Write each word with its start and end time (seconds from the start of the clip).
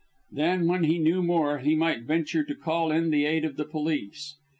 Then, 0.31 0.65
when 0.65 0.85
he 0.85 0.97
knew 0.97 1.21
more, 1.21 1.59
he 1.59 1.75
might 1.75 2.01
venture 2.05 2.43
to 2.45 2.55
call 2.55 2.91
in 2.91 3.11
the 3.11 3.27
aid 3.27 3.45
of 3.45 3.55
the 3.55 3.65
police. 3.65 4.33